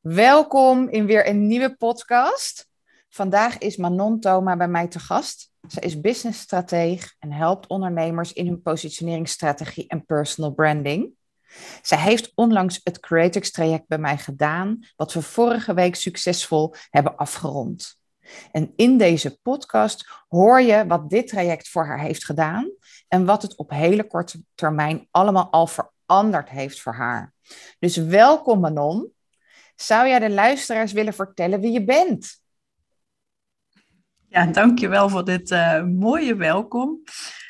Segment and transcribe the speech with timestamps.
[0.00, 2.68] Welkom in weer een nieuwe podcast.
[3.08, 5.50] Vandaag is Manon Thoma bij mij te gast.
[5.68, 11.10] Ze is businessstrateeg en helpt ondernemers in hun positioneringsstrategie en personal branding.
[11.82, 17.16] Zij heeft onlangs het Creatix traject bij mij gedaan, wat we vorige week succesvol hebben
[17.16, 17.98] afgerond.
[18.52, 22.70] En in deze podcast hoor je wat dit traject voor haar heeft gedaan
[23.08, 27.34] en wat het op hele korte termijn allemaal al veranderd heeft voor haar.
[27.78, 29.18] Dus welkom Manon.
[29.80, 32.40] Zou jij de luisteraars willen vertellen wie je bent?
[34.28, 37.02] Ja, dankjewel voor dit uh, mooie welkom.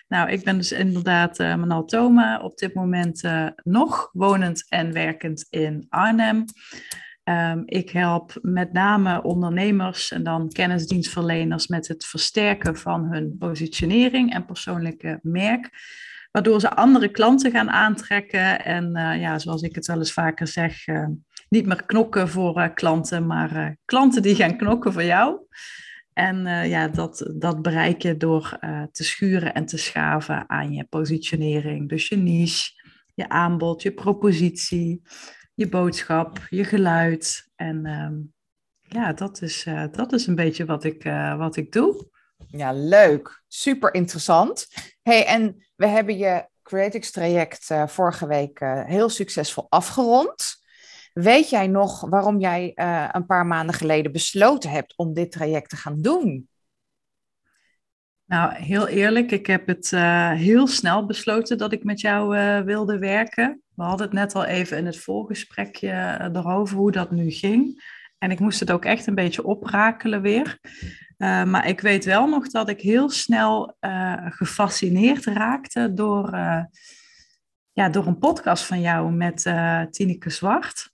[0.09, 4.93] Nou, ik ben dus inderdaad uh, Manal Thoma, op dit moment uh, nog wonend en
[4.93, 6.45] werkend in Arnhem.
[7.25, 14.33] Um, ik help met name ondernemers en dan kennisdienstverleners met het versterken van hun positionering
[14.35, 15.71] en persoonlijke merk
[16.31, 18.65] waardoor ze andere klanten gaan aantrekken.
[18.65, 21.07] En uh, ja, zoals ik het wel eens vaker zeg, uh,
[21.49, 25.39] niet meer knokken voor uh, klanten, maar klanten die gaan knokken voor jou.
[26.13, 28.59] En ja, dat, dat bereik je door
[28.93, 31.89] te schuren en te schaven aan je positionering.
[31.89, 32.71] Dus je niche,
[33.15, 35.03] je aanbod, je propositie,
[35.55, 37.51] je boodschap, je geluid.
[37.57, 38.15] En ehm,
[38.81, 41.03] ja, dat is, dat is een beetje wat ik,
[41.37, 42.10] wat ik doe.
[42.51, 43.43] Ja, leuk.
[43.49, 44.67] Super interessant.
[45.03, 50.59] Hey, en we hebben je Creatix traject uh, vorige week uh, heel succesvol afgerond.
[51.13, 55.71] Weet jij nog waarom jij uh, een paar maanden geleden besloten hebt om dit traject
[55.71, 56.49] te gaan doen?
[58.25, 59.91] Nou, heel eerlijk, ik heb het
[60.39, 63.63] heel snel besloten dat ik met jou wilde werken.
[63.75, 67.83] We hadden het net al even in het voorgesprekje erover hoe dat nu ging.
[68.19, 70.59] En ik moest het ook echt een beetje oprakelen weer.
[71.23, 76.65] Uh, maar ik weet wel nog dat ik heel snel uh, gefascineerd raakte door, uh,
[77.73, 79.43] ja, door een podcast van jou met
[79.91, 80.93] Tineke Zwart.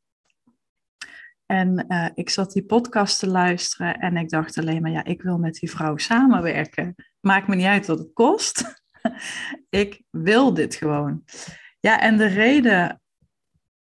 [1.46, 5.38] En ik zat die podcast te luisteren en ik dacht alleen maar, ja, ik wil
[5.38, 6.94] met die vrouw samenwerken.
[7.20, 8.82] Maakt me niet uit wat het kost.
[9.68, 11.24] ik wil dit gewoon.
[11.80, 13.00] Ja, en de reden,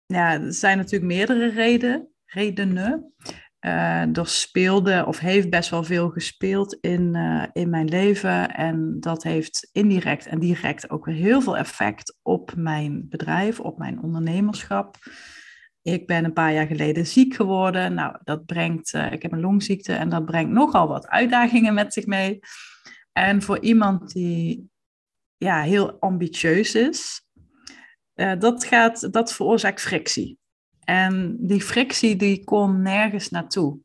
[0.07, 3.15] ja, er zijn natuurlijk meerdere redenen redenen.
[3.67, 8.55] Uh, er speelde of heeft best wel veel gespeeld in, uh, in mijn leven.
[8.55, 13.79] En dat heeft indirect en direct ook weer heel veel effect op mijn bedrijf, op
[13.79, 14.97] mijn ondernemerschap.
[15.83, 17.95] Ik ben een paar jaar geleden ziek geworden.
[17.95, 21.93] Nou, dat brengt, uh, ik heb een longziekte en dat brengt nogal wat uitdagingen met
[21.93, 22.39] zich mee.
[23.13, 24.71] En voor iemand die
[25.37, 27.27] ja, heel ambitieus is,
[28.39, 30.41] dat, gaat, dat veroorzaakt frictie.
[30.85, 33.79] En die frictie die kon nergens naartoe.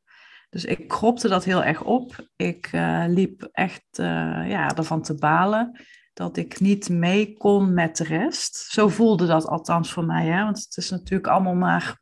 [0.49, 2.27] Dus ik kropte dat heel erg op.
[2.35, 4.05] Ik uh, liep echt uh,
[4.49, 5.81] ja, ervan te balen
[6.13, 8.55] dat ik niet mee kon met de rest.
[8.55, 10.25] Zo voelde dat althans voor mij.
[10.25, 10.43] Hè?
[10.43, 11.99] Want het is natuurlijk allemaal maar,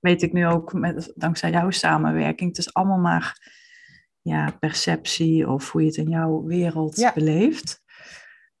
[0.00, 3.50] weet ik nu ook met, dankzij jouw samenwerking, het is allemaal maar
[4.20, 7.12] ja, perceptie of hoe je het in jouw wereld ja.
[7.12, 7.81] beleeft.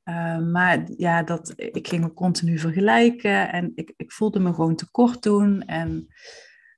[0.04, 4.76] Uh, maar ja, dat, ik ging me continu vergelijken en ik, ik voelde me gewoon
[4.76, 5.62] tekort doen.
[5.62, 6.06] En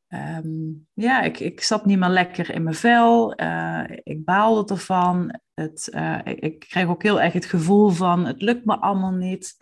[0.09, 3.41] um, ja, ik, ik zat niet meer lekker in mijn vel.
[3.41, 5.41] Uh, ik baalde ervan.
[5.55, 9.13] Het, uh, ik, ik, kreeg ook heel erg het gevoel van het lukt me allemaal
[9.13, 9.57] niet.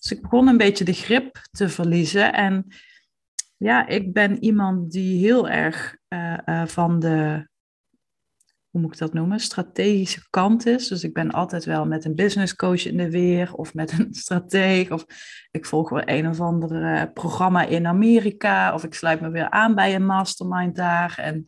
[0.00, 2.32] Dus ik begon een beetje de grip te verliezen.
[2.32, 2.66] En
[3.56, 5.96] ja, ik ben iemand die heel erg
[6.66, 7.47] van de
[8.70, 10.88] hoe moet ik dat noemen, strategische kant is.
[10.88, 14.14] Dus ik ben altijd wel met een business coach in de weer of met een
[14.24, 14.90] strateeg.
[14.90, 15.04] Of
[15.50, 18.74] ik volg wel een of ander programma in Amerika.
[18.74, 21.14] Of ik sluit me weer aan bij een mastermind daar.
[21.18, 21.46] En,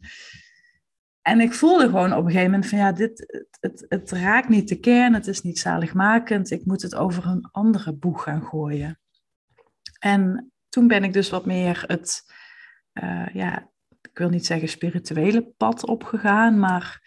[1.22, 4.68] en ik voelde gewoon op een gegeven moment van ja, dit, het, het, raakt niet
[4.68, 5.14] de kern.
[5.14, 6.50] Het is niet zaligmakend.
[6.50, 8.98] Ik moet het over een andere boeg gaan gooien.
[9.98, 12.22] En toen ben ik dus wat meer het,
[13.02, 13.70] uh, ja,
[14.10, 17.02] ik wil niet zeggen spirituele pad opgegaan, maar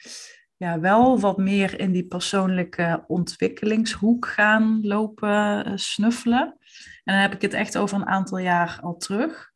[0.57, 6.57] ja, wel wat meer in die persoonlijke ontwikkelingshoek gaan lopen eh, snuffelen.
[7.03, 9.51] En dan heb ik het echt over een aantal jaar al terug.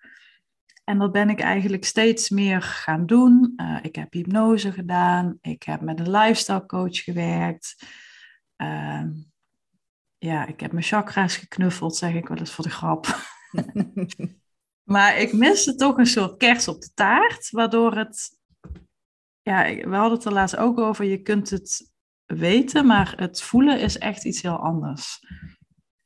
[0.84, 3.54] En dat ben ik eigenlijk steeds meer gaan doen.
[3.58, 5.38] Uh, ik heb hypnose gedaan.
[5.42, 7.76] Ik heb met een lifestyle coach gewerkt.
[8.58, 9.04] Uh,
[10.18, 13.06] ja, ik heb mijn chakra's geknuffeld, zeg ik wel eens voor de grap.
[14.88, 18.30] Maar ik miste toch een soort kers op de taart, waardoor het.
[19.42, 21.06] Ja, we hadden het er laatst ook over.
[21.06, 21.92] Je kunt het
[22.26, 25.20] weten, maar het voelen is echt iets heel anders.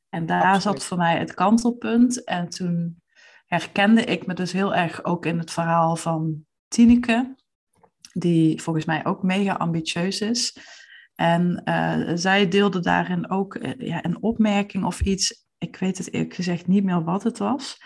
[0.10, 2.24] En daar zat voor mij het kantelpunt.
[2.24, 3.02] En toen
[3.46, 7.36] herkende ik me dus heel erg ook in het verhaal van Tineke,
[8.14, 10.58] die volgens mij ook mega ambitieus is.
[11.16, 15.46] En uh, zij deelde daarin ook uh, ja, een opmerking of iets.
[15.58, 17.78] Ik weet het eerlijk gezegd niet meer wat het was.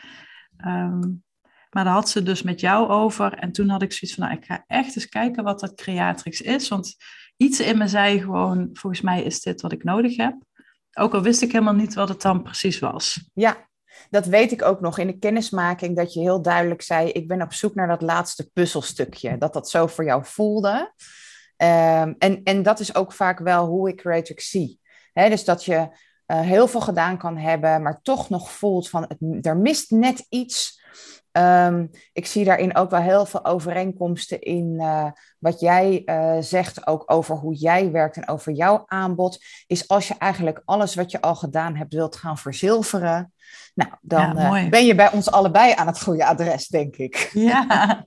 [0.66, 1.24] Um,
[1.70, 3.34] Maar daar had ze dus met jou over.
[3.34, 6.42] En toen had ik zoiets van, nou, ik ga echt eens kijken wat dat creatrix
[6.42, 6.68] is.
[6.68, 6.96] Want
[7.38, 10.36] iets in me zei gewoon, volgens mij is dit wat ik nodig heb.
[10.94, 13.30] Ook al wist ik helemaal niet wat het dan precies was.
[13.34, 13.68] Ja,
[14.10, 17.42] dat weet ik ook nog in de kennismaking, dat je heel duidelijk zei: Ik ben
[17.42, 19.38] op zoek naar dat laatste puzzelstukje.
[19.38, 20.94] Dat dat zo voor jou voelde.
[21.56, 24.80] Ehm, en, en dat is ook vaak wel hoe ik Creatrix zie.
[25.14, 25.90] dus dat je
[26.28, 30.26] uh, heel veel gedaan kan hebben, maar toch nog voelt van het, er mist net
[30.30, 30.84] iets.
[31.38, 36.88] Um, ik zie daarin ook wel heel veel overeenkomsten in uh, wat jij uh, zegt,
[36.88, 39.44] ook over hoe jij werkt en over jouw aanbod.
[39.68, 43.34] Is als je eigenlijk alles wat je al gedaan hebt wilt gaan verzilveren,
[43.74, 47.30] nou, dan ja, ben je bij ons allebei aan het goede adres, denk ik.
[47.34, 48.06] Ja,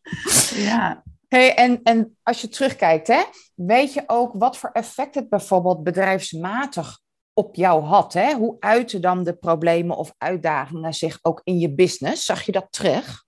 [0.54, 1.02] ja.
[1.28, 3.22] Hey, en, en als je terugkijkt, hè,
[3.54, 7.00] weet je ook wat voor effect het bijvoorbeeld bedrijfsmatig
[7.38, 8.12] op jou had?
[8.12, 8.34] Hè?
[8.34, 12.24] Hoe uiten dan de problemen of uitdagingen zich ook in je business?
[12.24, 13.24] Zag je dat terug?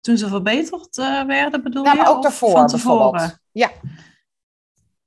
[0.00, 2.06] Toen ze verbeterd uh, werden, bedoel nou, je?
[2.06, 3.40] Ook daarvoor, van tevoren.
[3.52, 3.70] Ja.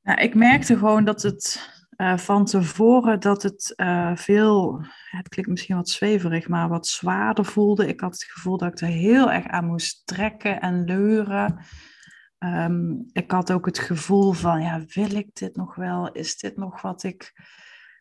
[0.01, 5.51] Nou, ik merkte gewoon dat het uh, van tevoren dat het uh, veel, het klinkt
[5.51, 7.87] misschien wat zweverig, maar wat zwaarder voelde.
[7.87, 11.59] Ik had het gevoel dat ik er heel erg aan moest trekken en leuren.
[12.39, 16.11] Um, ik had ook het gevoel van, ja, wil ik dit nog wel?
[16.11, 17.33] Is dit nog wat ik,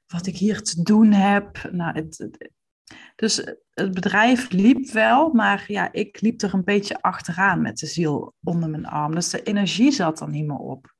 [0.07, 1.69] wat ik hier te doen heb?
[1.73, 2.29] Nou, het,
[3.17, 3.37] dus
[3.71, 8.35] het bedrijf liep wel, maar ja, ik liep er een beetje achteraan met de ziel
[8.43, 9.15] onder mijn arm.
[9.15, 10.95] Dus de energie zat er niet meer op.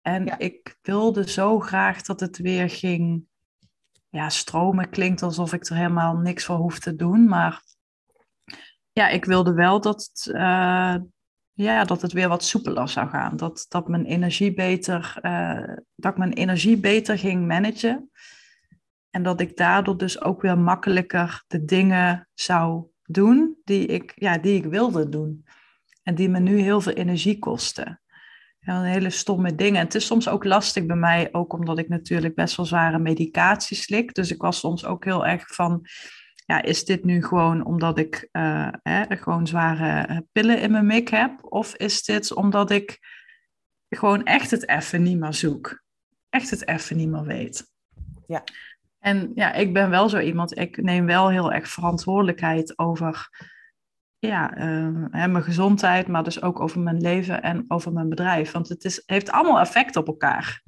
[0.00, 3.24] En ik wilde zo graag dat het weer ging
[4.08, 4.90] ja, stromen.
[4.90, 7.28] Klinkt alsof ik er helemaal niks voor hoef te doen.
[7.28, 7.62] Maar
[8.92, 10.96] ja, ik wilde wel dat uh,
[11.52, 13.36] ja, dat het weer wat soepeler zou gaan.
[13.36, 18.10] Dat, dat, mijn energie beter, uh, dat ik mijn energie beter ging managen.
[19.10, 24.38] En dat ik daardoor dus ook weer makkelijker de dingen zou doen die ik, ja,
[24.38, 25.44] die ik wilde doen.
[26.02, 28.00] En die me nu heel veel energie kosten.
[28.60, 29.78] Hele stomme dingen.
[29.78, 32.98] En het is soms ook lastig bij mij, ook omdat ik natuurlijk best wel zware
[32.98, 34.14] medicatie slik.
[34.14, 35.86] Dus ik was soms ook heel erg van,
[36.52, 41.08] ja, is dit nu gewoon omdat ik uh, hè, gewoon zware pillen in mijn mik
[41.08, 41.52] heb?
[41.52, 42.98] Of is dit omdat ik
[43.88, 45.82] gewoon echt het even niet meer zoek?
[46.28, 47.70] Echt het even niet meer weet.
[48.26, 48.44] Ja.
[48.98, 53.28] En ja, ik ben wel zo iemand, ik neem wel heel erg verantwoordelijkheid over
[54.18, 58.50] ja, uh, hè, mijn gezondheid, maar dus ook over mijn leven en over mijn bedrijf.
[58.50, 60.62] Want het is, heeft allemaal effect op elkaar.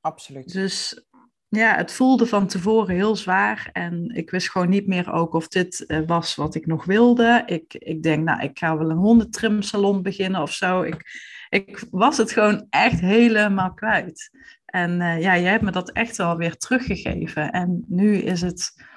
[0.00, 0.52] Absoluut.
[0.52, 1.04] Dus
[1.50, 3.68] ja, het voelde van tevoren heel zwaar.
[3.72, 7.42] En ik wist gewoon niet meer ook of dit uh, was wat ik nog wilde.
[7.46, 10.82] Ik, ik denk, nou, ik ga wel een hondentrimsalon beginnen of zo.
[10.82, 11.04] Ik,
[11.48, 14.30] ik was het gewoon echt helemaal kwijt.
[14.64, 17.50] En uh, ja, jij hebt me dat echt wel weer teruggegeven.
[17.50, 18.88] En nu is het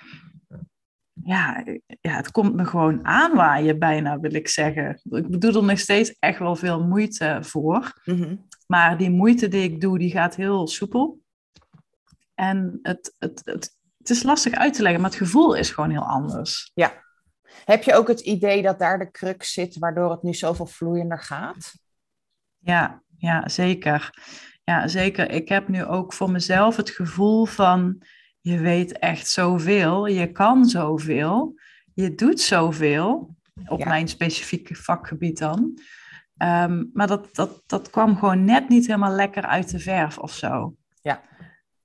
[1.24, 1.64] ja,
[2.02, 5.02] ja, het komt me gewoon aanwaaien bijna, wil ik zeggen.
[5.10, 8.02] Ik doe er nog steeds echt wel veel moeite voor.
[8.06, 8.36] Mhm.
[8.68, 11.22] Maar die moeite die ik doe, die gaat heel soepel.
[12.36, 15.90] En het, het, het, het is lastig uit te leggen, maar het gevoel is gewoon
[15.90, 16.72] heel anders.
[16.74, 17.02] Ja.
[17.66, 21.20] Heb je ook het idee dat daar de crux zit, waardoor het nu zoveel vloeiender
[21.20, 21.74] gaat?
[22.58, 24.10] Ja, ja, zeker.
[24.64, 25.32] Ja, zeker.
[25.32, 28.02] Ik heb nu ook voor mezelf het gevoel van
[28.42, 31.56] je weet echt zoveel, je kan zoveel,
[31.94, 33.36] je doet zoveel,
[33.66, 35.80] op mijn specifieke vakgebied dan.
[36.38, 40.34] Um, maar dat, dat, dat kwam gewoon net niet helemaal lekker uit de verf of
[40.34, 40.76] zo.
[41.02, 41.22] Ja.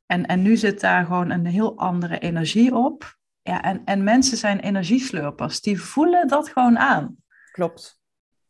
[0.08, 3.16] En, en nu zit daar gewoon een heel andere energie op.
[3.42, 7.16] Ja, en, en mensen zijn energieslurpers, die voelen dat gewoon aan.
[7.52, 8.00] Klopt,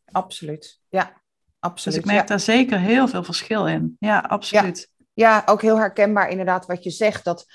[0.05, 0.81] absoluut.
[0.89, 1.21] Ja,
[1.59, 1.97] absoluut.
[1.97, 3.95] Dus ik merk daar zeker heel veel verschil in.
[3.99, 4.89] Ja, absoluut.
[4.97, 5.05] Ja.
[5.13, 7.45] ja, ook heel herkenbaar inderdaad wat je zegt, dat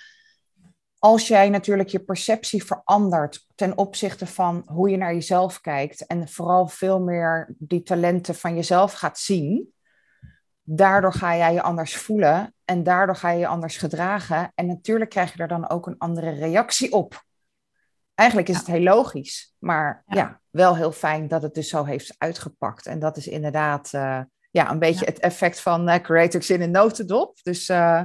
[0.99, 6.29] als jij natuurlijk je perceptie verandert ten opzichte van hoe je naar jezelf kijkt en
[6.29, 9.74] vooral veel meer die talenten van jezelf gaat zien,
[10.65, 15.11] daardoor ga jij je anders voelen en daardoor ga je je anders gedragen en natuurlijk
[15.11, 17.25] krijg je er dan ook een andere reactie op.
[18.15, 20.41] Eigenlijk is het heel logisch, maar ja.
[20.51, 22.87] wel heel fijn dat het dus zo heeft uitgepakt.
[22.87, 26.71] En dat is inderdaad uh, ja, een beetje het effect van uh, Creators in een
[26.71, 27.39] notendop.
[27.43, 28.03] Dus uh,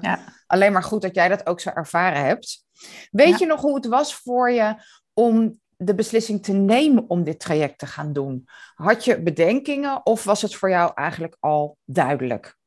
[0.47, 2.65] alleen maar goed dat jij dat ook zo ervaren hebt.
[3.11, 4.75] Weet je nog hoe het was voor je
[5.13, 8.47] om de beslissing te nemen om dit traject te gaan doen?
[8.73, 12.57] Had je bedenkingen of was het voor jou eigenlijk al duidelijk?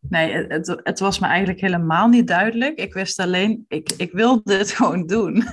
[0.00, 2.78] Nee, het, het was me eigenlijk helemaal niet duidelijk.
[2.78, 5.44] Ik wist alleen, ik, ik wilde het gewoon doen.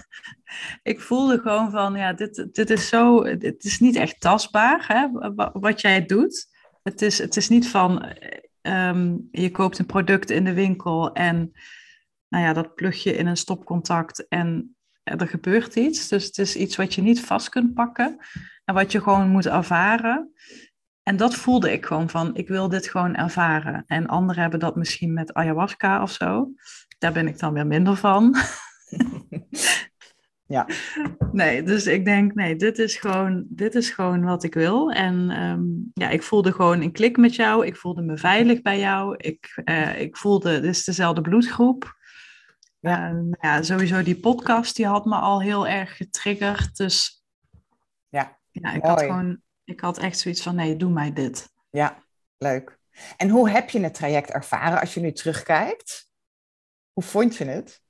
[0.84, 5.08] ik voelde gewoon van, ja, dit, dit is zo, het is niet echt tastbaar, hè,
[5.53, 6.48] wat jij doet.
[6.84, 8.06] Het is, het is niet van,
[8.62, 11.51] um, je koopt een product in de winkel en
[12.27, 16.07] nou ja, dat plug je in een stopcontact en er gebeurt iets.
[16.07, 18.17] Dus het is iets wat je niet vast kunt pakken
[18.65, 20.33] en wat je gewoon moet ervaren.
[21.03, 23.83] En dat voelde ik gewoon van, ik wil dit gewoon ervaren.
[23.88, 26.51] En anderen hebben dat misschien met ayahuasca of zo.
[27.00, 28.36] Daar ben ik dan weer minder van.
[30.55, 30.67] ja.
[31.31, 34.91] Nee, dus ik denk, nee, dit is gewoon, dit is gewoon wat ik wil.
[34.91, 35.62] En ehm,
[35.93, 37.65] ja, ik voelde gewoon een klik met jou.
[37.65, 39.15] Ik voelde me veilig bij jou.
[39.17, 42.01] Ik, uh, ik voelde, dit is dezelfde bloedgroep.
[42.84, 43.12] Ja.
[43.12, 46.78] Uh, ja, sowieso die podcast, die had me al heel erg getriggerd.
[46.78, 47.24] Dus
[48.10, 51.50] ja, ja ik had gewoon, ik had echt zoiets van, nee, doe mij dit.
[51.70, 52.04] Ja,
[52.38, 52.80] leuk.
[53.18, 56.10] En hoe heb je het traject ervaren als je nu terugkijkt?
[56.94, 57.82] Hoe vond je het?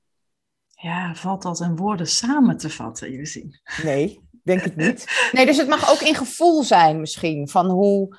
[0.68, 3.60] Ja, valt dat in woorden samen te vatten, je zien?
[3.82, 5.04] Nee, denk ik niet.
[5.32, 8.18] Nee, dus het mag ook in gevoel zijn misschien, van hoe,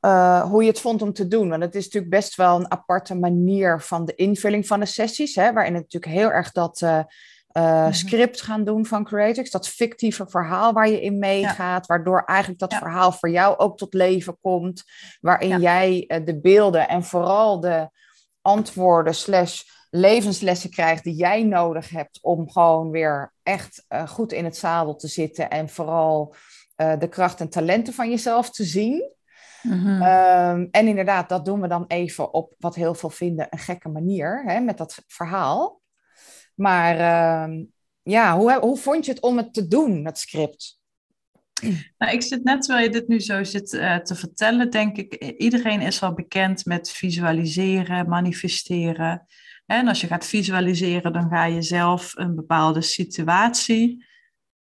[0.00, 1.48] uh, hoe je het vond om te doen.
[1.48, 5.34] Want het is natuurlijk best wel een aparte manier van de invulling van de sessies,
[5.34, 7.00] hè, waarin het natuurlijk heel erg dat uh,
[7.52, 11.94] uh, script gaan doen van Creatix, dat fictieve verhaal waar je in meegaat, ja.
[11.94, 12.78] waardoor eigenlijk dat ja.
[12.78, 14.84] verhaal voor jou ook tot leven komt,
[15.20, 15.58] waarin ja.
[15.58, 17.88] jij de beelden en vooral de
[18.42, 24.56] antwoorden slash levenslessen krijgt die jij nodig hebt om gewoon weer echt goed in het
[24.56, 26.34] zadel te zitten en vooral
[26.76, 29.18] de kracht en talenten van jezelf te zien.
[29.62, 30.02] Mm-hmm.
[30.02, 33.88] Um, en inderdaad, dat doen we dan even op wat heel veel vinden een gekke
[33.88, 35.80] manier hè, met dat verhaal.
[36.54, 37.64] Maar uh,
[38.02, 40.78] ja, hoe, hoe vond je het om het te doen, dat script?
[41.98, 45.14] Nou, ik zit net terwijl je dit nu zo zit uh, te vertellen, denk ik,
[45.38, 49.26] iedereen is al bekend met visualiseren, manifesteren.
[49.66, 54.06] En als je gaat visualiseren, dan ga je zelf een bepaalde situatie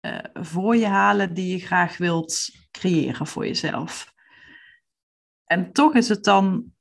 [0.01, 4.13] uh, voor je halen die je graag wilt creëren voor jezelf.
[5.45, 6.73] En toch is het dan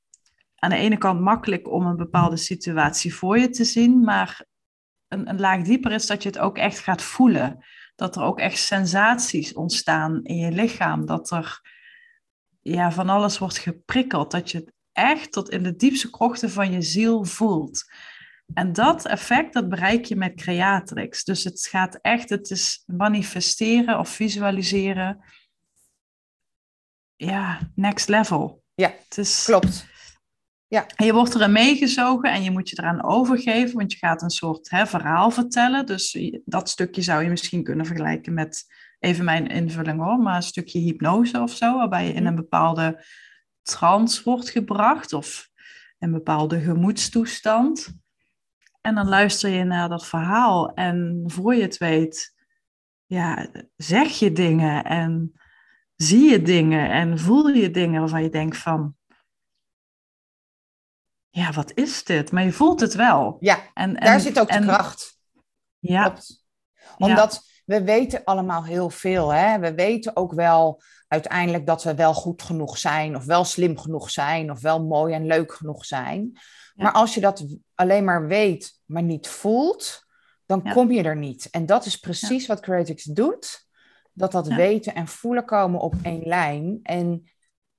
[0.54, 4.44] aan de ene kant makkelijk om een bepaalde situatie voor je te zien, maar
[5.08, 7.64] een, een laag dieper is dat je het ook echt gaat voelen.
[7.96, 11.06] Dat er ook echt sensaties ontstaan in je lichaam.
[11.06, 11.60] Dat er
[12.60, 14.30] ja, van alles wordt geprikkeld.
[14.30, 17.84] Dat je het echt tot in de diepste krochten van je ziel voelt.
[18.54, 21.24] En dat effect, dat bereik je met Creatrix.
[21.24, 25.24] Dus het gaat echt, het is manifesteren of visualiseren.
[27.16, 28.62] Ja, next level.
[28.74, 29.44] Ja, het is...
[29.44, 29.92] klopt.
[30.66, 30.86] Ja.
[30.96, 34.30] En je wordt erin meegezogen en je moet je eraan overgeven, want je gaat een
[34.30, 35.86] soort hè, verhaal vertellen.
[35.86, 38.64] Dus dat stukje zou je misschien kunnen vergelijken met,
[38.98, 43.04] even mijn invulling hoor, maar een stukje hypnose of zo, waarbij je in een bepaalde
[43.62, 45.48] trance wordt gebracht of
[45.98, 47.94] een bepaalde gemoedstoestand.
[48.80, 52.34] En dan luister je naar dat verhaal en voor je het weet,
[53.06, 55.32] ja, zeg je dingen en
[55.96, 58.96] zie je dingen en voel je dingen waarvan je denkt van,
[61.28, 62.32] ja, wat is dit?
[62.32, 63.36] Maar je voelt het wel.
[63.40, 65.18] Ja, en, en daar zit ook de en, kracht.
[65.78, 66.02] Ja.
[66.02, 66.44] Klopt.
[66.98, 67.74] Omdat ja.
[67.78, 69.32] we weten allemaal heel veel.
[69.32, 69.58] Hè?
[69.58, 74.10] We weten ook wel uiteindelijk dat we wel goed genoeg zijn, of wel slim genoeg
[74.10, 76.38] zijn, of wel mooi en leuk genoeg zijn.
[76.74, 80.06] Maar als je dat alleen maar weet, maar niet voelt,
[80.46, 80.72] dan ja.
[80.72, 81.48] kom je er niet.
[81.50, 83.63] En dat is precies wat Creatix doet.
[84.14, 86.80] Dat dat weten en voelen komen op één lijn.
[86.82, 87.30] En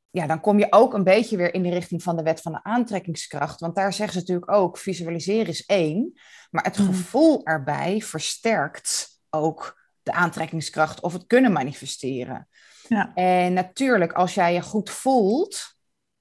[0.09, 2.51] ja, dan kom je ook een beetje weer in de richting van de wet van
[2.51, 3.59] de aantrekkingskracht.
[3.59, 6.19] Want daar zeggen ze natuurlijk ook, visualiseren is één.
[6.51, 6.85] Maar het mm.
[6.85, 12.47] gevoel erbij versterkt ook de aantrekkingskracht of het kunnen manifesteren.
[12.87, 13.13] Ja.
[13.13, 15.75] En natuurlijk, als jij je goed voelt,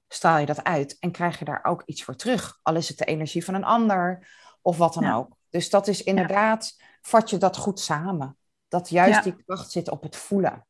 [0.07, 2.59] straal je dat uit en krijg je daar ook iets voor terug.
[2.61, 4.27] Al is het de energie van een ander
[4.61, 5.15] of wat dan ja.
[5.15, 5.37] ook.
[5.49, 8.37] Dus dat is inderdaad, vat je dat goed samen.
[8.67, 10.65] Dat juist die kracht zit op het voelen.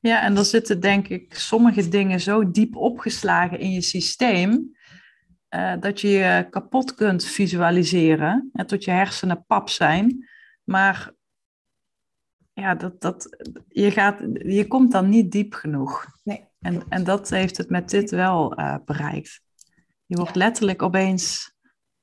[0.00, 4.76] Ja, en dan zitten denk ik sommige dingen zo diep opgeslagen in je systeem.
[5.54, 8.50] Uh, dat je je kapot kunt visualiseren.
[8.52, 10.28] En tot je hersenen pap zijn.
[10.64, 11.12] Maar
[12.52, 13.36] ja, dat, dat,
[13.68, 16.06] je, gaat, je komt dan niet diep genoeg.
[16.22, 16.44] Nee.
[16.60, 19.40] En, en dat heeft het met dit wel uh, bereikt.
[20.06, 20.38] Je wordt ja.
[20.38, 21.54] letterlijk opeens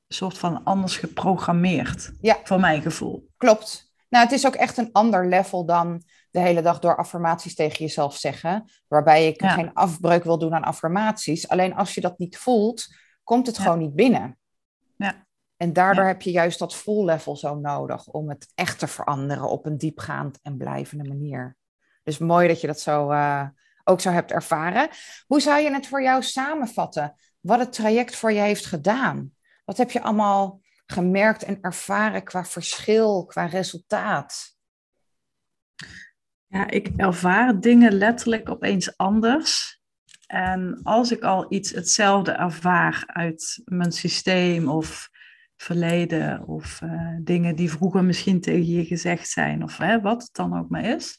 [0.08, 2.12] een soort van anders geprogrammeerd.
[2.22, 2.39] Ja.
[2.44, 3.29] Voor mijn gevoel.
[3.38, 3.85] Klopt.
[4.15, 7.86] Nou, het is ook echt een ander level dan de hele dag door affirmaties tegen
[7.86, 8.72] jezelf zeggen.
[8.88, 9.50] Waarbij ik ja.
[9.50, 11.48] geen afbreuk wil doen aan affirmaties.
[11.48, 12.88] Alleen als je dat niet voelt,
[13.24, 13.63] komt het ja.
[13.63, 14.38] gewoon niet binnen.
[14.98, 15.25] Ja.
[15.57, 19.50] En daardoor heb je juist dat full level zo nodig om het echt te veranderen
[19.50, 21.55] op een diepgaand en blijvende manier.
[22.03, 23.48] Dus mooi dat je dat zo, uh,
[23.84, 24.89] ook zo hebt ervaren.
[25.27, 27.15] Hoe zou je het voor jou samenvatten?
[27.39, 29.31] Wat het traject voor je heeft gedaan?
[29.65, 34.58] Wat heb je allemaal gemerkt en ervaren qua verschil, qua resultaat?
[36.48, 39.82] Ja, ik ervaar dingen letterlijk opeens anders.
[40.27, 45.10] En als ik al iets hetzelfde ervaar uit mijn systeem of
[45.58, 50.34] verleden of eh, dingen die vroeger misschien tegen je gezegd zijn of hè, wat het
[50.34, 51.18] dan ook maar is,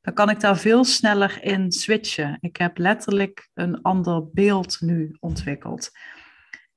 [0.00, 2.38] dan kan ik daar veel sneller in switchen.
[2.40, 5.90] Ik heb letterlijk een ander beeld nu ontwikkeld.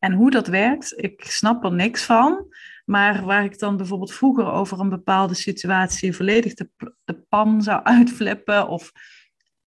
[0.03, 2.53] En hoe dat werkt, ik snap er niks van.
[2.85, 6.69] Maar waar ik dan bijvoorbeeld vroeger over een bepaalde situatie volledig de,
[7.03, 8.91] de pan zou uitflippen of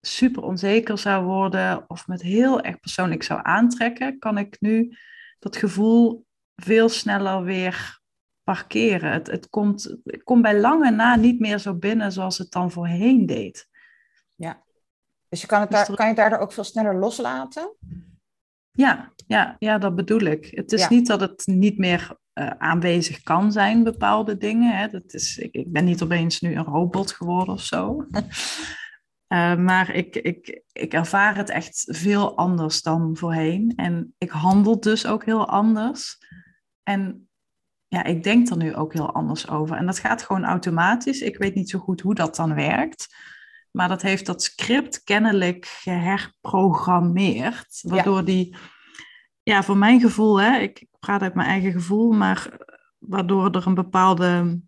[0.01, 4.97] super onzeker zou worden of met heel erg persoonlijk zou aantrekken, kan ik nu
[5.39, 6.25] dat gevoel
[6.55, 7.99] veel sneller weer
[8.43, 9.11] parkeren.
[9.11, 12.71] Het, het, komt, het komt bij lange na niet meer zo binnen zoals het dan
[12.71, 13.67] voorheen deed.
[14.35, 14.63] Ja,
[15.29, 17.75] dus je kan, het daar, kan je het daardoor ook veel sneller loslaten?
[18.75, 20.47] Ja, ja, ja dat bedoel ik.
[20.51, 24.77] Het is niet dat het niet meer uh, aanwezig kan zijn, bepaalde dingen.
[24.77, 24.87] Hè.
[24.87, 28.05] Dat is, ik, ik ben niet opeens nu een robot geworden of zo.
[29.27, 33.73] Uh, maar ik, ik, ik ervaar het echt veel anders dan voorheen.
[33.75, 36.17] En ik handel dus ook heel anders.
[36.83, 37.29] En
[37.87, 39.77] ja, ik denk er nu ook heel anders over.
[39.77, 41.21] En dat gaat gewoon automatisch.
[41.21, 43.15] Ik weet niet zo goed hoe dat dan werkt.
[43.75, 47.79] Maar dat heeft dat script kennelijk geherprogrammeerd.
[47.81, 48.55] Waardoor die,
[49.43, 52.57] ja, voor mijn gevoel, hè, ik praat uit mijn eigen gevoel, maar
[52.97, 54.61] waardoor er een bepaalde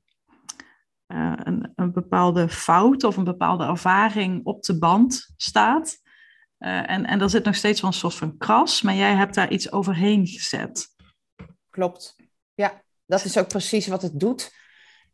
[1.08, 5.98] uh, een, een, bepaalde fout of een bepaalde ervaring op de band staat.
[6.60, 9.36] Uh, en, en er zit nog steeds wel een soort van kras, maar jij hebt
[9.36, 10.88] daar iets overheen gezet.
[11.70, 12.16] Klopt.
[12.54, 14.56] Ja, dat is ook precies wat het doet.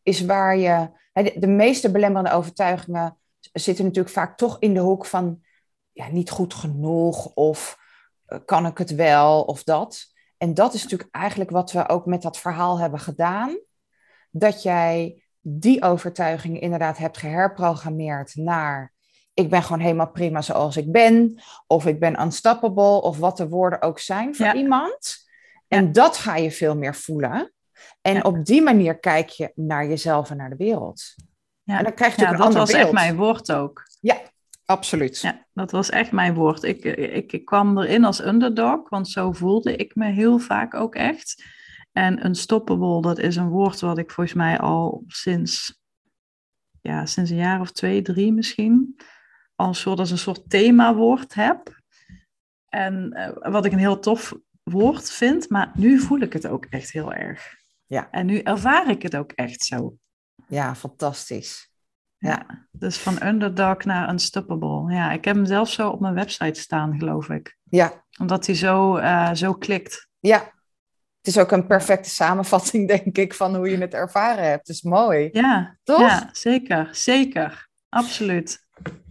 [0.03, 1.01] Is waar je.
[1.35, 3.17] De meeste belemmerende overtuigingen
[3.53, 5.41] zitten natuurlijk vaak toch in de hoek van
[5.91, 7.77] ja, niet goed genoeg of
[8.27, 10.11] uh, kan ik het wel of dat.
[10.37, 13.57] En dat is natuurlijk eigenlijk wat we ook met dat verhaal hebben gedaan.
[14.31, 18.93] Dat jij die overtuiging inderdaad hebt geherprogrammeerd naar
[19.33, 23.49] ik ben gewoon helemaal prima zoals ik ben, of ik ben unstoppable, of wat de
[23.49, 25.27] woorden ook zijn voor iemand.
[25.67, 27.53] En dat ga je veel meer voelen.
[28.01, 31.15] En op die manier kijk je naar jezelf en naar de wereld.
[31.63, 33.83] Ja, en dan krijg je ja, dat was echt mijn woord ook.
[33.99, 34.21] Ja,
[34.65, 35.19] absoluut.
[35.19, 36.63] Ja, dat was echt mijn woord.
[36.63, 40.95] Ik, ik, ik kwam erin als underdog, want zo voelde ik me heel vaak ook
[40.95, 41.43] echt.
[41.91, 45.81] En unstoppable, dat is een woord wat ik volgens mij al sinds,
[46.81, 48.99] ja, sinds een jaar of twee, drie misschien,
[49.55, 51.81] als soort, als een soort themawoord heb.
[52.69, 56.65] En uh, wat ik een heel tof woord vind, maar nu voel ik het ook
[56.65, 57.55] echt heel erg.
[57.85, 58.07] Ja.
[58.11, 59.97] En nu ervaar ik het ook echt zo.
[60.53, 61.71] Ja, fantastisch.
[62.17, 62.67] Ja.
[62.71, 64.93] dus van underdog naar unstoppable.
[64.93, 67.57] Ja, ik heb hem zelf zo op mijn website staan, geloof ik.
[67.63, 68.03] Ja.
[68.19, 70.07] Omdat hij zo, uh, zo klikt.
[70.19, 70.37] Ja,
[71.17, 74.69] het is ook een perfecte samenvatting, denk ik, van hoe je het ervaren hebt.
[74.69, 75.29] Is mooi.
[75.31, 75.99] Ja, toch?
[75.99, 76.89] Ja, zeker.
[76.91, 77.69] Zeker.
[77.89, 78.65] Absoluut.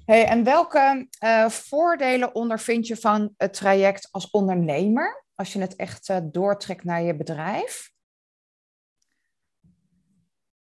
[0.04, 5.24] Hey, en welke uh, voordelen ondervind je van het traject als ondernemer?
[5.34, 7.91] Als je het echt uh, doortrekt naar je bedrijf?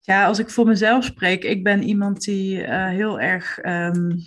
[0.03, 4.17] Ja, als ik voor mezelf spreek, ik ben iemand die uh, heel erg um,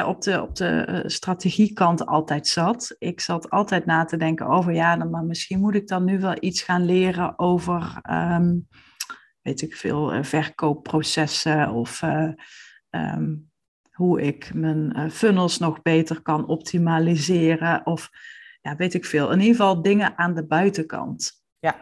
[0.00, 2.94] op de, op de eh, strategiekant altijd zat.
[2.98, 6.20] Ik zat altijd na te denken over, ja, dan, maar misschien moet ik dan nu
[6.20, 8.58] wel iets gaan leren over, ehm,
[9.42, 12.02] weet ik veel, uh, verkoopprocessen of
[12.90, 13.50] um,
[13.90, 18.10] hoe ik mijn funnels nog beter kan optimaliseren of,
[18.60, 19.30] ja, weet ik veel.
[19.30, 21.32] In ieder geval dingen aan de buitenkant.
[21.58, 21.80] Ja.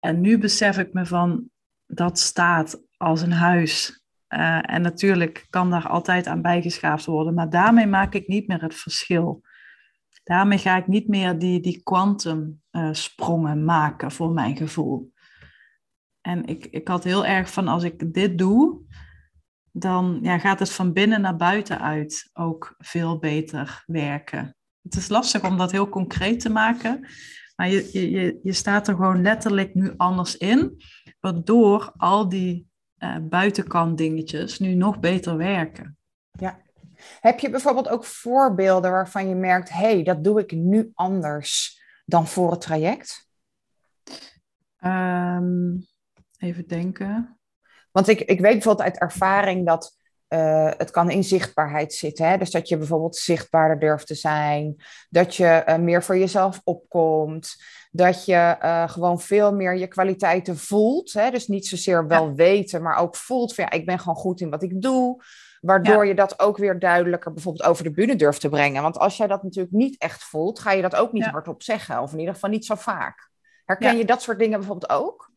[0.00, 1.50] En nu besef ik me van,
[1.86, 7.50] dat staat als een huis uh, en natuurlijk kan daar altijd aan bijgeschaafd worden, maar
[7.50, 9.42] daarmee maak ik niet meer het verschil.
[10.24, 15.12] Daarmee ga ik niet meer die, die uh, sprongen maken voor mijn gevoel.
[16.20, 18.80] En ik, ik had heel erg van als ik dit doe,
[19.72, 24.56] dan ja, gaat het van binnen naar buiten uit ook veel beter werken.
[24.82, 27.06] Het is lastig om dat heel concreet te maken,
[27.56, 30.82] maar je, je, je staat er gewoon letterlijk nu anders in,
[31.20, 32.67] waardoor al die
[32.98, 35.96] uh, buitenkant dingetjes nu nog beter werken.
[36.30, 36.60] Ja.
[37.20, 41.82] Heb je bijvoorbeeld ook voorbeelden waarvan je merkt, hé, hey, dat doe ik nu anders
[42.04, 43.28] dan voor het traject?
[44.84, 45.86] Um,
[46.38, 47.38] even denken.
[47.90, 49.97] Want ik, ik weet bijvoorbeeld uit ervaring dat
[50.28, 52.28] uh, het kan in zichtbaarheid zitten.
[52.28, 52.38] Hè?
[52.38, 54.76] Dus dat je bijvoorbeeld zichtbaarder durft te zijn.
[55.10, 57.56] Dat je uh, meer voor jezelf opkomt.
[57.90, 61.12] Dat je uh, gewoon veel meer je kwaliteiten voelt.
[61.12, 61.30] Hè?
[61.30, 62.34] Dus niet zozeer wel ja.
[62.34, 65.22] weten, maar ook voelt van ja, ik ben gewoon goed in wat ik doe.
[65.60, 66.08] Waardoor ja.
[66.08, 68.82] je dat ook weer duidelijker bijvoorbeeld over de bühne durft te brengen.
[68.82, 71.30] Want als jij dat natuurlijk niet echt voelt, ga je dat ook niet ja.
[71.30, 72.00] hardop zeggen.
[72.02, 73.30] Of in ieder geval niet zo vaak.
[73.64, 75.27] Herken je dat soort dingen bijvoorbeeld ook?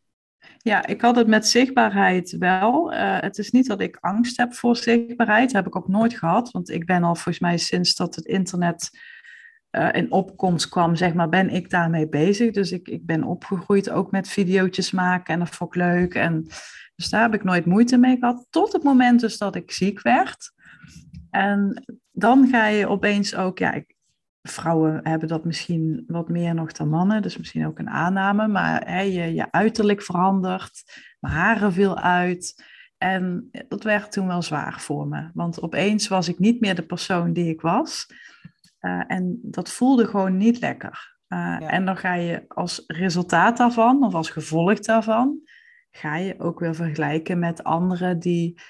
[0.63, 2.93] Ja, ik had het met zichtbaarheid wel.
[2.93, 5.45] Uh, het is niet dat ik angst heb voor zichtbaarheid.
[5.45, 6.51] Dat heb ik ook nooit gehad.
[6.51, 8.89] Want ik ben al volgens mij sinds dat het internet
[9.71, 12.51] uh, in opkomst kwam, zeg maar, ben ik daarmee bezig.
[12.51, 16.13] Dus ik, ik ben opgegroeid ook met video's maken en dat vond ik leuk.
[16.13, 16.47] En,
[16.95, 20.01] dus daar heb ik nooit moeite mee gehad, tot het moment dus dat ik ziek
[20.01, 20.51] werd.
[21.29, 23.95] En dan ga je opeens ook, ja, ik,
[24.41, 28.87] vrouwen hebben dat misschien wat meer nog dan mannen, dus misschien ook een aanname, maar
[28.89, 30.83] hè, je, je uiterlijk verandert,
[31.19, 32.69] mijn haren viel uit.
[32.97, 36.85] En dat werd toen wel zwaar voor me, want opeens was ik niet meer de
[36.85, 38.07] persoon die ik was.
[38.81, 41.17] Uh, en dat voelde gewoon niet lekker.
[41.27, 45.39] Uh, En dan ga je als resultaat daarvan, of als gevolg daarvan,
[45.91, 48.61] ga je ook weer vergelijken met anderen die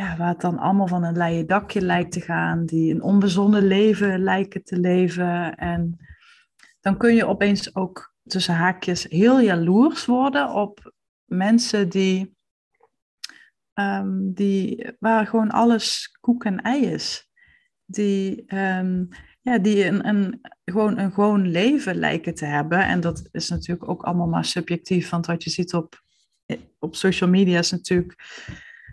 [0.00, 3.66] ja, waar het dan allemaal van een leien dakje lijkt te gaan, die een onbezonnen
[3.66, 5.56] leven lijken te leven.
[5.56, 5.96] En
[6.80, 10.92] dan kun je opeens ook tussen haakjes heel jaloers worden op
[11.24, 12.36] mensen die,
[13.74, 17.28] um, die waar gewoon alles koek en ei is.
[17.84, 19.08] Die, um,
[19.40, 22.86] ja, die een, een, gewoon een gewoon leven lijken te hebben.
[22.86, 26.02] En dat is natuurlijk ook allemaal maar subjectief, want wat je ziet op,
[26.78, 28.14] op social media is natuurlijk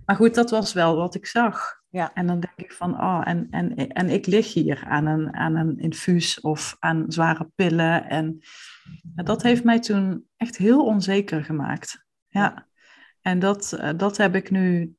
[0.08, 1.82] maar goed, dat was wel wat ik zag.
[1.90, 2.14] Ja.
[2.14, 5.56] En dan denk ik van, oh, en, en, en ik lig hier aan een, aan
[5.56, 8.10] een infuus of aan zware pillen.
[8.10, 8.40] En
[9.16, 12.06] dat heeft mij toen echt heel onzeker gemaakt.
[12.28, 12.68] Ja.
[13.22, 14.96] En dat, eh, dat heb ik nu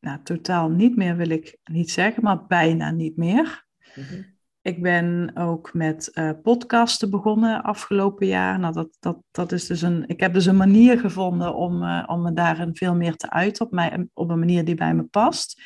[0.00, 3.66] nou, totaal niet meer, wil ik niet zeggen, maar bijna niet meer.
[3.94, 4.31] Mm
[4.62, 8.58] ik ben ook met uh, podcasten begonnen afgelopen jaar.
[8.58, 12.04] Nou, dat, dat, dat is dus een, ik heb dus een manier gevonden om, uh,
[12.06, 15.02] om me daarin veel meer te uiten op, mij, op een manier die bij me
[15.02, 15.62] past.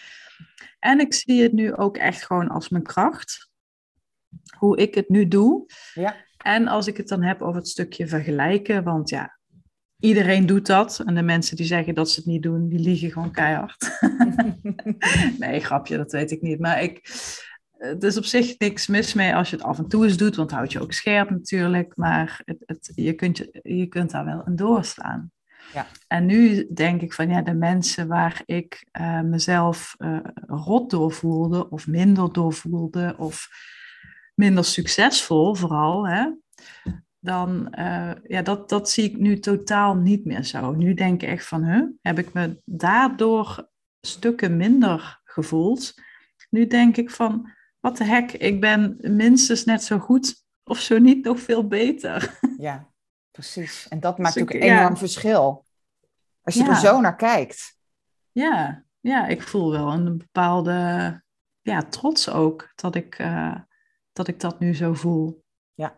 [0.79, 3.51] En ik zie het nu ook echt gewoon als mijn kracht.
[4.59, 5.67] Hoe ik het nu doe.
[5.95, 6.17] Ja.
[6.37, 9.39] En als ik het dan heb over het stukje vergelijken, want ja,
[9.99, 11.03] iedereen doet dat.
[11.07, 13.99] En de mensen die zeggen dat ze het niet doen, die liegen gewoon keihard.
[15.39, 16.59] nee, grapje, dat weet ik niet.
[16.59, 17.09] Maar ik,
[17.79, 20.37] het is op zich niks mis mee als je het af en toe eens doet,
[20.37, 21.97] want het houdt je ook scherp natuurlijk.
[21.97, 25.31] Maar het, het, je, kunt, je, je kunt daar wel een doorslaan.
[25.73, 25.87] Ja.
[26.07, 31.13] En nu denk ik van ja, de mensen waar ik uh, mezelf uh, rot door
[31.13, 33.49] voelde, of minder door voelde, of
[34.35, 36.31] minder succesvol vooral, hè,
[37.19, 40.73] dan uh, ja, dat, dat zie ik nu totaal niet meer zo.
[40.73, 43.69] Nu denk ik echt van, huh, heb ik me daardoor
[44.01, 45.95] stukken minder gevoeld?
[46.51, 47.51] Nu denk ik van,
[47.87, 52.39] wat de hek, ik ben minstens net zo goed of zo niet nog veel beter.
[52.59, 52.89] Ja,
[53.31, 53.89] precies.
[53.89, 55.65] En dat maakt ook een enorm verschil.
[56.43, 57.79] Als je er zo naar kijkt.
[58.33, 61.23] Ja, ja, ik voel wel een bepaalde
[61.61, 63.57] ja, trots ook dat ik, uh,
[64.13, 65.45] dat ik dat nu zo voel.
[65.75, 65.95] Ja,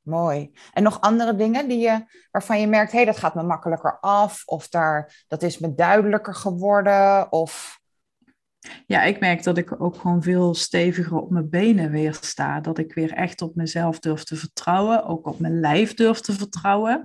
[0.00, 0.52] mooi.
[0.72, 4.00] En nog andere dingen die je, waarvan je merkt, hé, hey, dat gaat me makkelijker
[4.00, 7.77] af, of daar, dat is me duidelijker geworden, of
[8.86, 12.60] ja, ik merk dat ik ook gewoon veel steviger op mijn benen weer sta.
[12.60, 16.32] Dat ik weer echt op mezelf durf te vertrouwen, ook op mijn lijf durf te
[16.32, 17.04] vertrouwen.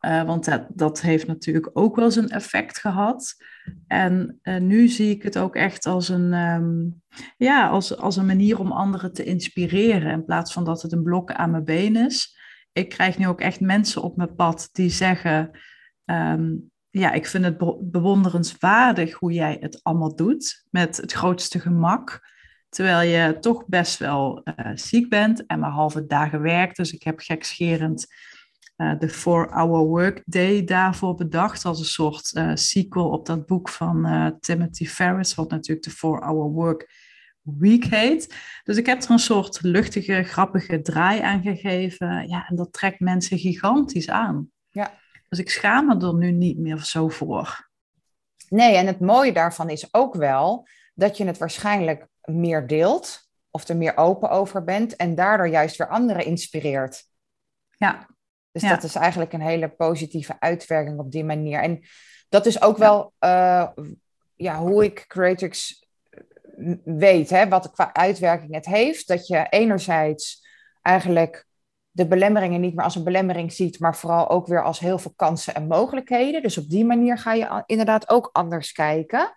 [0.00, 3.34] Uh, want dat, dat heeft natuurlijk ook wel zijn effect gehad.
[3.86, 7.02] En uh, nu zie ik het ook echt als een, um,
[7.36, 10.12] ja, als, als een manier om anderen te inspireren.
[10.12, 12.38] In plaats van dat het een blok aan mijn been is.
[12.72, 15.50] Ik krijg nu ook echt mensen op mijn pad die zeggen:
[16.04, 17.58] um, ja, ik vind het
[17.90, 22.28] bewonderenswaardig hoe jij het allemaal doet met het grootste gemak.
[22.68, 26.76] Terwijl je toch best wel uh, ziek bent en maar halve dagen werkt.
[26.76, 28.06] Dus ik heb gekscherend
[28.76, 31.64] uh, de 4-Hour Workday daarvoor bedacht.
[31.64, 36.50] Als een soort uh, sequel op dat boek van Timothy Ferris, wat natuurlijk de 4-Hour
[36.50, 36.90] Work
[37.42, 38.34] Week heet.
[38.64, 42.28] Dus ik heb er een soort luchtige, grappige draai aan gegeven.
[42.28, 44.50] Ja, en dat trekt mensen gigantisch aan.
[44.68, 44.98] Ja.
[45.30, 47.68] Dus ik schaam me er nu niet meer zo voor.
[48.48, 53.68] Nee, en het mooie daarvan is ook wel dat je het waarschijnlijk meer deelt of
[53.68, 57.04] er meer open over bent en daardoor juist weer anderen inspireert.
[57.76, 58.06] Ja.
[58.52, 61.60] Dus dat is eigenlijk een hele positieve uitwerking op die manier.
[61.60, 61.82] En
[62.28, 63.68] dat is ook wel uh,
[64.36, 65.86] ja, hoe ik Creatrix
[66.84, 69.08] weet, hè, wat qua uitwerking het heeft.
[69.08, 70.46] Dat je enerzijds
[70.82, 71.46] eigenlijk
[72.00, 75.12] de belemmeringen niet meer als een belemmering ziet, maar vooral ook weer als heel veel
[75.16, 76.42] kansen en mogelijkheden.
[76.42, 79.34] Dus op die manier ga je inderdaad ook anders kijken.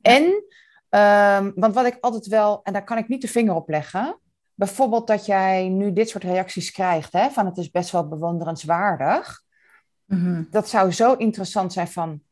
[0.00, 3.68] En, um, want wat ik altijd wel, en daar kan ik niet de vinger op
[3.68, 4.18] leggen,
[4.54, 9.42] bijvoorbeeld dat jij nu dit soort reacties krijgt, hè, van het is best wel bewonderenswaardig.
[10.04, 12.22] Mm Dat zou zo interessant zijn van,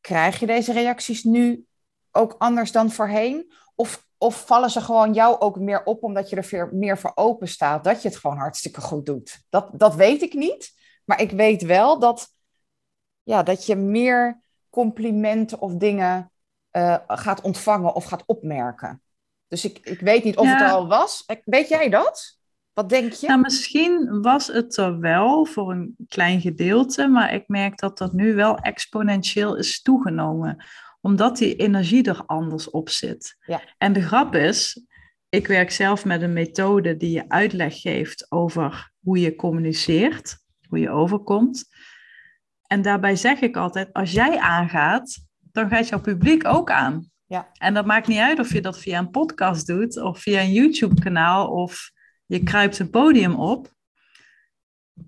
[0.00, 1.64] krijg je deze reacties nu
[2.10, 3.52] ook anders dan voorheen?
[3.74, 7.48] Of of vallen ze gewoon jou ook meer op omdat je er meer voor open
[7.48, 9.42] staat, dat je het gewoon hartstikke goed doet?
[9.48, 10.72] Dat, dat weet ik niet.
[11.04, 12.28] Maar ik weet wel dat,
[13.22, 16.32] ja, dat je meer complimenten of dingen
[16.72, 19.02] uh, gaat ontvangen of gaat opmerken.
[19.48, 21.24] Dus ik, ik weet niet of het er al was.
[21.44, 22.38] Weet jij dat?
[22.72, 23.26] Wat denk je?
[23.26, 28.12] Nou, misschien was het er wel voor een klein gedeelte, maar ik merk dat dat
[28.12, 30.64] nu wel exponentieel is toegenomen,
[31.06, 33.36] omdat die energie er anders op zit.
[33.46, 33.62] Ja.
[33.78, 34.86] En de grap is,
[35.28, 40.38] ik werk zelf met een methode die je uitleg geeft over hoe je communiceert,
[40.68, 41.64] hoe je overkomt.
[42.62, 45.18] En daarbij zeg ik altijd, als jij aangaat,
[45.52, 47.10] dan gaat jouw publiek ook aan.
[47.26, 47.50] Ja.
[47.52, 50.52] En dat maakt niet uit of je dat via een podcast doet, of via een
[50.52, 51.90] YouTube-kanaal, of
[52.26, 53.74] je kruipt een podium op.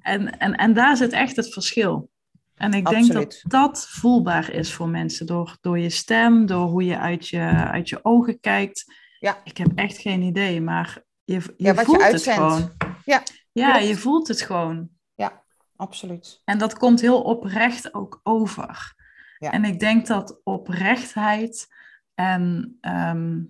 [0.00, 2.10] En, en, en daar zit echt het verschil.
[2.58, 5.26] En ik denk dat dat voelbaar is voor mensen.
[5.26, 8.94] Door, door je stem, door hoe je uit je, uit je ogen kijkt.
[9.18, 9.40] Ja.
[9.44, 12.70] Ik heb echt geen idee, maar je, je ja, voelt je het gewoon.
[13.04, 14.88] Ja, ja je voelt het gewoon.
[15.14, 15.42] Ja,
[15.76, 16.40] absoluut.
[16.44, 18.96] En dat komt heel oprecht ook over.
[19.38, 19.52] Ja.
[19.52, 21.66] En ik denk dat oprechtheid
[22.14, 23.40] en ehm,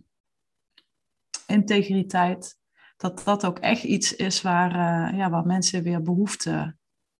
[1.47, 2.59] integriteit,
[2.97, 6.77] dat dat ook echt iets is waar, uh, ja, waar mensen weer behoefte,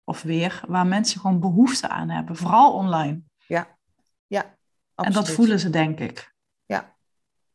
[0.09, 3.21] of weer, waar mensen gewoon behoefte aan hebben, vooral online.
[3.47, 3.77] Ja,
[4.27, 4.57] ja.
[4.95, 5.17] Absoluut.
[5.17, 6.33] En dat voelen ze, denk ik.
[6.65, 6.95] Ja,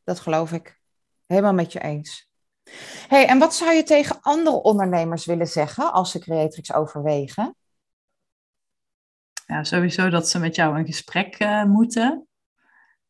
[0.05, 0.81] dat geloof ik.
[1.27, 2.31] Helemaal met je eens.
[3.09, 7.57] hey, en wat zou je tegen andere ondernemers willen zeggen als ze Creatrix overwegen?
[9.47, 12.27] Ja, sowieso dat ze met jou een gesprek uh, moeten.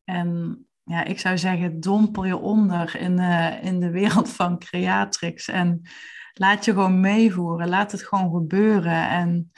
[0.03, 5.47] En ja, ik zou zeggen, dompel je onder in, uh, in de wereld van Creatrix.
[5.47, 5.81] En
[6.37, 7.69] laat je gewoon meevoeren.
[7.69, 9.09] Laat het gewoon gebeuren.
[9.09, 9.51] En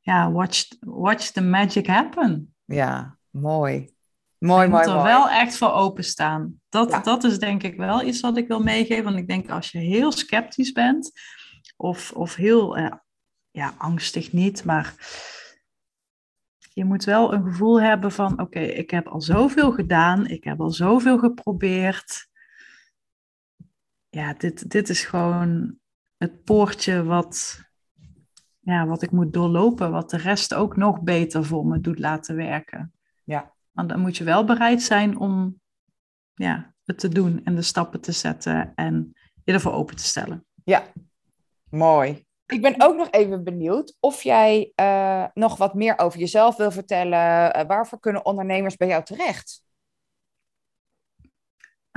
[0.00, 2.54] ja, watch, watch the magic happen.
[2.64, 3.92] Ja, mooi.
[4.38, 6.60] Mooi, je mooi, moet er wel echt voor openstaan.
[6.68, 9.04] Dat, dat is denk ik wel iets wat ik wil meegeven.
[9.04, 11.12] Want ik denk als je heel sceptisch bent,
[11.76, 12.92] of, of heel uh,
[13.50, 14.94] ja, angstig niet, maar
[16.72, 20.60] je moet wel een gevoel hebben van: oké, ik heb al zoveel gedaan, ik heb
[20.60, 22.28] al zoveel geprobeerd.
[24.08, 25.78] Ja, dit, dit is gewoon
[26.16, 27.62] het poortje wat,
[28.60, 32.36] ja, wat ik moet doorlopen, wat de rest ook nog beter voor me doet laten
[32.36, 32.92] werken.
[33.24, 33.52] Ja.
[33.72, 35.60] Want dan moet je wel bereid zijn om
[36.34, 39.12] ja, het te doen en de stappen te zetten en
[39.44, 40.46] je ervoor open te stellen.
[40.64, 40.82] Ja,
[41.70, 42.24] mooi.
[42.46, 46.70] Ik ben ook nog even benieuwd of jij uh, nog wat meer over jezelf wil
[46.70, 47.56] vertellen.
[47.56, 49.63] Uh, waarvoor kunnen ondernemers bij jou terecht?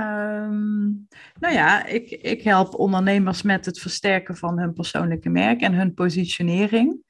[0.00, 1.08] Um,
[1.40, 5.94] nou ja, ik, ik help ondernemers met het versterken van hun persoonlijke merk en hun
[5.94, 7.02] positionering.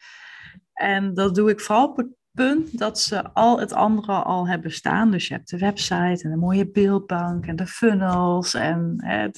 [0.73, 4.73] En dat doe ik vooral op het punt dat ze al het andere al hebben
[4.73, 5.11] staan.
[5.11, 9.29] Dus je hebt de website en de mooie beeldbank en de funnels en hè,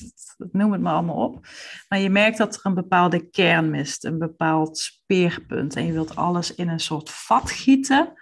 [0.52, 1.46] noem het maar allemaal op.
[1.88, 5.76] Maar je merkt dat er een bepaalde kern mist, een bepaald speerpunt.
[5.76, 8.12] En je wilt alles in een soort vat gieten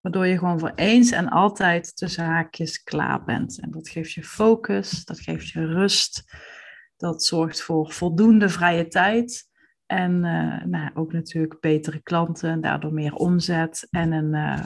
[0.00, 3.60] Waardoor je gewoon voor eens en altijd tussen haakjes klaar bent.
[3.60, 6.24] En dat geeft je focus, dat geeft je rust.
[6.96, 9.46] Dat zorgt voor voldoende vrije tijd.
[9.86, 14.64] En uh, nou, ook natuurlijk betere klanten en daardoor meer omzet en een uh,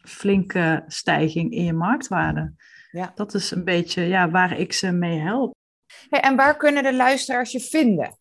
[0.00, 2.54] flinke stijging in je marktwaarde.
[2.90, 3.12] Ja.
[3.14, 5.54] Dat is een beetje ja, waar ik ze mee help.
[6.08, 8.18] Hey, en waar kunnen de luisteraars je vinden?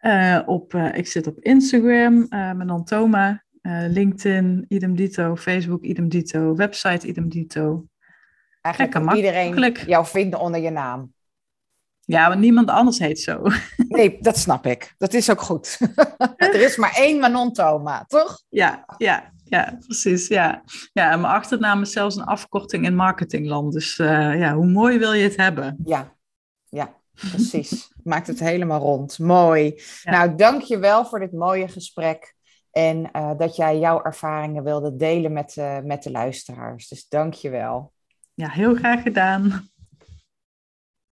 [0.00, 3.41] Uh, op, ik zit op Instagram, Manon Thoma.
[3.62, 5.36] Uh, LinkedIn, idem dito.
[5.36, 6.54] Facebook, idem dito.
[6.54, 7.86] Website, idem dito.
[8.60, 11.12] Eigenlijk kan iedereen jou vinden onder je naam.
[12.04, 13.42] Ja, want niemand anders heet zo.
[13.88, 14.94] Nee, dat snap ik.
[14.98, 15.78] Dat is ook goed.
[16.36, 18.42] er is maar één Manon Thoma, toch?
[18.48, 20.28] Ja, ja, ja, precies.
[20.28, 20.62] Ja.
[20.92, 23.72] ja, en mijn achternaam is zelfs een afkorting in marketingland.
[23.72, 25.76] Dus uh, ja, hoe mooi wil je het hebben?
[25.84, 26.16] Ja,
[26.68, 27.92] ja precies.
[28.02, 29.18] Maakt het helemaal rond.
[29.18, 29.82] Mooi.
[30.02, 30.10] Ja.
[30.10, 32.34] Nou, dank je wel voor dit mooie gesprek.
[32.72, 36.88] En uh, dat jij jouw ervaringen wilde delen met, uh, met de luisteraars.
[36.88, 37.92] Dus dank je wel.
[38.34, 39.70] Ja, heel graag gedaan.